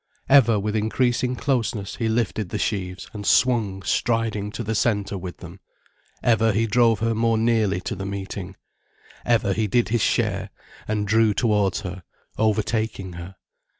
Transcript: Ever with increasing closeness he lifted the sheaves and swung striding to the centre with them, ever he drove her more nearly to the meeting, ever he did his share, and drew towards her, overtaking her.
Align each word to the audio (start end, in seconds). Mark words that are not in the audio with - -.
Ever 0.29 0.59
with 0.59 0.75
increasing 0.75 1.35
closeness 1.35 1.97
he 1.97 2.09
lifted 2.09 2.49
the 2.49 2.57
sheaves 2.57 3.07
and 3.13 3.23
swung 3.23 3.83
striding 3.83 4.51
to 4.53 4.63
the 4.63 4.73
centre 4.73 5.15
with 5.15 5.37
them, 5.37 5.59
ever 6.23 6.53
he 6.53 6.65
drove 6.65 7.01
her 7.01 7.13
more 7.13 7.37
nearly 7.37 7.79
to 7.81 7.93
the 7.95 8.07
meeting, 8.07 8.55
ever 9.27 9.53
he 9.53 9.67
did 9.67 9.89
his 9.89 10.01
share, 10.01 10.49
and 10.87 11.07
drew 11.07 11.35
towards 11.35 11.81
her, 11.81 12.01
overtaking 12.39 13.13
her. 13.13 13.35